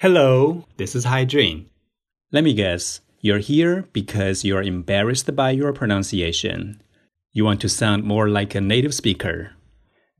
[0.00, 1.66] Hello, this is Hydrin.
[2.30, 6.80] Let me guess, you're here because you're embarrassed by your pronunciation.
[7.32, 9.56] You want to sound more like a native speaker,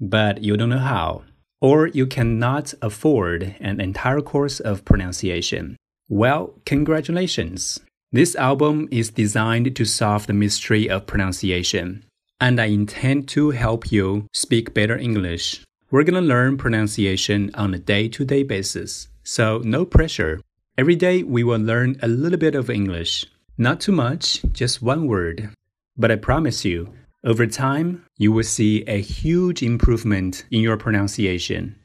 [0.01, 1.23] but you don't know how.
[1.61, 5.77] Or you cannot afford an entire course of pronunciation.
[6.09, 7.79] Well, congratulations.
[8.11, 12.05] This album is designed to solve the mystery of pronunciation,
[12.41, 15.63] and I intend to help you speak better English.
[15.90, 19.08] We're going to learn pronunciation on a day to day basis.
[19.24, 20.40] So, no pressure.
[20.76, 23.26] Every day we will learn a little bit of English.
[23.58, 25.50] Not too much, just one word.
[25.96, 26.90] But I promise you,
[27.24, 31.76] over time, you will see a huge improvement in your pronunciation.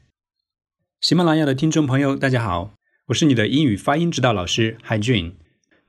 [0.99, 2.73] 喜马拉雅的听众朋友，大家好，
[3.05, 5.33] 我是你的英语发音指导老师 Hi Jun。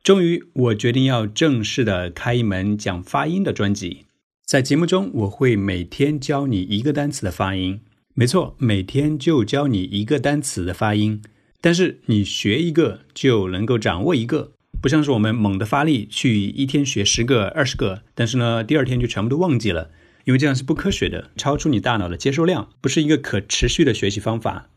[0.03, 4.07] 终于，我决定要正式的开一门讲发音的专辑。
[4.45, 7.81] 在节目中，我会每天教你一个单词的发音。
[8.18, 11.22] 没错，每天就教你一个单词的发音。
[11.60, 19.92] 但是你学一个就能够掌握一个，不像是我们猛地发力去一天学十个、二十个，但是呢，第二天就全部都忘记了，
[20.24, 24.70] 因为这样是不科学的，超出你大脑的接受量，不是一个可持续的学习方法。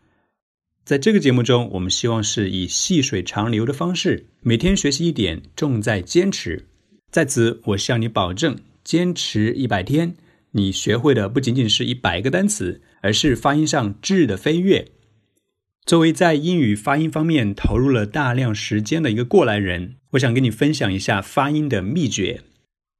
[0.84, 6.67] 在这个节目中，我们希望是以细水长流的方式，每天学习一点，重在坚持。
[7.12, 10.17] 在此，我向你保证，坚持一百天，
[10.51, 14.89] 你学会的不仅仅是一百个单词，而是发音上质的飞跃。
[15.85, 22.43] 作为在英语发音方面投入了大量时间的一个过来人，我想跟你分享一下发音的秘诀。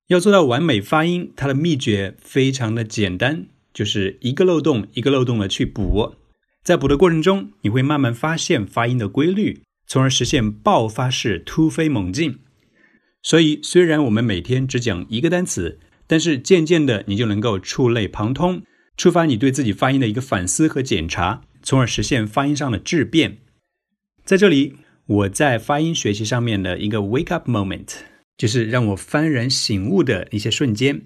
[0.07, 6.15] 要做到完美发音，它的秘诀非常的简单，就是一个漏洞一个漏洞的去补。
[6.63, 12.39] 在补的过程中，你会慢慢发现发音的规律，从而实现爆发式突飞猛进。
[13.23, 18.63] 所以，虽然我们每天只讲一个单词，但是渐渐的你就能够触类旁通，
[18.99, 21.41] 触发你对自己发音的一个反思和检查。
[21.61, 23.39] 从而实现发音上的质变。
[24.25, 27.97] 在这里，我在发音学习上面的一个 wake up moment，
[28.37, 31.03] 就是让我幡然醒悟的一些瞬间。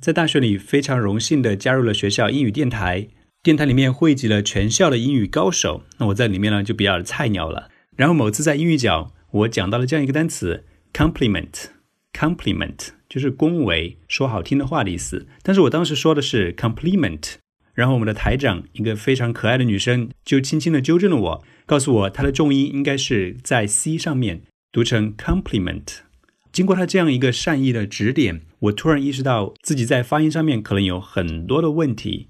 [0.00, 3.08] 在大学里，非常荣幸的加入了学校英语电台，
[3.42, 5.84] 电台里面汇集了全校的英语高手。
[5.98, 7.70] 那我在里面呢，就比较菜鸟了。
[7.96, 15.26] 然后某次在英语角，我讲到了这样一个单词 compliment，compliment 就是恭维，说好听的话的意思。
[15.42, 17.34] 但是我当时说的是 compliment。
[17.74, 24.42] 然后我们的台长，一个非常可爱的女生，就轻轻的纠正了我，告诉我她的重音应该是在 C 上面，
[24.72, 25.98] 读成 compliment。
[26.50, 32.26] 经过她这样一个善意的指点，我突然意识到自己在发音上面可能有很多的问题。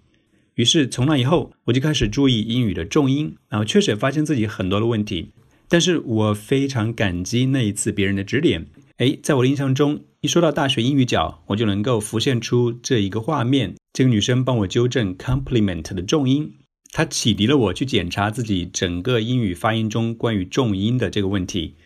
[0.57, 5.31] 于是从那以后，我就开始注意英语的重音，然后确实也发现自己很多的问题。
[5.67, 8.67] 但是我非常感激那一次别人的指点。
[8.99, 16.55] 哎，在我的印象中，一说到大学英语角，我就能够浮现出这一个画面：这个女生帮我纠正 compliment 的重音，
[16.91, 21.77] 她启迪了我去检查自己整个英语发音中关于重音的这个问题。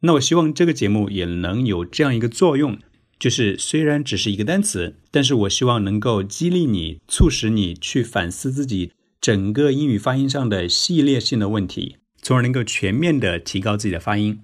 [0.00, 2.78] 那我希望这个节目也能有这样一个作用，
[3.18, 14.40] 就是虽然只是一个单词，但是我希望能够激励你，促使你去反思自己整个英语发音上的系列性的问题，从而能够全面的提高自己的发音。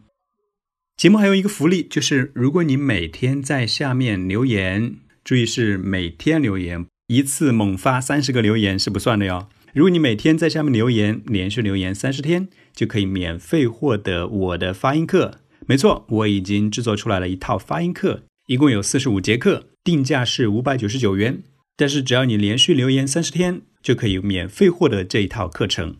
[0.96, 9.46] 节目还有一个福利，就是如果你每天在下面留言，注意是每天留言，一次猛发三十个留言是不算的哟。
[9.74, 15.40] 如果你每天在下面留言，连续留言三十天，就可以免费获得我的发音课。
[15.66, 21.42] 没错，我已经制作出来了一套发音课，一共有四十五节课，定价是五百九十九元。
[21.76, 25.96] 但是只要你连续留言三十天，就可以免费获得这一套课程。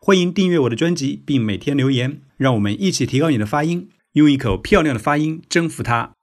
[0.00, 3.88] 欢迎订阅我的专辑，并每天留言，让我们一起提高你的发音。
[4.14, 6.13] 用一口漂亮的发音征服他。